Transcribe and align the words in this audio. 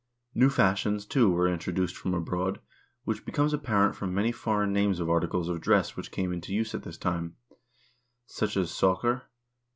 New 0.33 0.49
fashions, 0.49 1.05
too, 1.05 1.29
were 1.29 1.47
introduced 1.47 1.95
from 1.95 2.15
abroad, 2.15 2.59
which 3.03 3.23
becomes 3.23 3.53
apparent 3.53 3.93
from 3.95 4.11
many 4.15 4.31
foreign 4.31 4.73
names 4.73 4.99
of 4.99 5.11
articles 5.11 5.47
of 5.47 5.61
dress 5.61 5.95
which 5.95 6.09
came 6.09 6.33
into 6.33 6.55
use 6.55 6.73
at 6.73 6.81
this 6.81 6.97
time; 6.97 7.35
such 8.25 8.57
as, 8.57 8.71
sokkr 8.71 9.17
(A. 9.21 9.23